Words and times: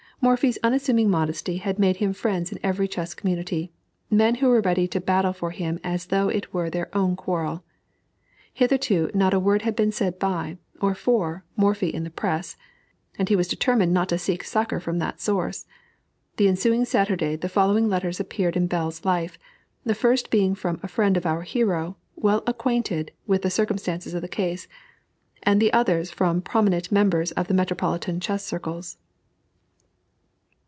Morphy's 0.23 0.59
unassuming 0.61 1.09
modesty 1.09 1.57
had 1.57 1.79
made 1.79 1.95
him 1.95 2.13
friends 2.13 2.51
in 2.51 2.59
every 2.61 2.87
chess 2.87 3.15
community, 3.15 3.71
men 4.11 4.35
who 4.35 4.49
were 4.49 4.61
ready 4.61 4.87
to 4.87 5.01
battle 5.01 5.33
for 5.33 5.49
him 5.49 5.79
as 5.83 6.05
though 6.05 6.29
it 6.29 6.53
were 6.53 6.69
their 6.69 6.95
own 6.95 7.15
quarrel. 7.15 7.63
Hitherto, 8.53 9.09
not 9.15 9.33
a 9.33 9.39
word 9.39 9.63
had 9.63 9.75
been 9.75 9.91
said 9.91 10.19
by, 10.19 10.59
or 10.79 10.93
for, 10.93 11.43
Morphy 11.55 11.89
in 11.89 12.03
the 12.03 12.11
press, 12.11 12.55
and 13.17 13.29
he 13.29 13.35
was 13.35 13.47
determined 13.47 13.95
not 13.95 14.09
to 14.09 14.19
seek 14.19 14.43
succor 14.43 14.79
from 14.79 14.99
that 14.99 15.19
source. 15.19 15.65
The 16.37 16.47
ensuing 16.47 16.85
Saturday 16.85 17.35
the 17.35 17.49
following 17.49 17.89
letters 17.89 18.19
appeared 18.19 18.55
in 18.55 18.67
Bell's 18.67 19.03
Life, 19.03 19.39
the 19.83 19.95
first 19.95 20.29
being 20.29 20.53
from 20.53 20.79
a 20.83 20.87
friend 20.87 21.17
of 21.17 21.25
our 21.25 21.41
hero, 21.41 21.97
well 22.15 22.43
acquainted 22.45 23.11
with 23.25 23.41
the 23.41 23.49
circumstances 23.49 24.13
of 24.13 24.21
the 24.21 24.27
case; 24.27 24.67
and 25.41 25.59
the 25.59 25.73
others 25.73 26.11
from 26.11 26.43
prominent 26.43 26.91
members 26.91 27.31
of 27.31 27.47
the 27.47 27.55
metropolitan 27.55 28.19
chess 28.19 28.45
circles. 28.45 28.99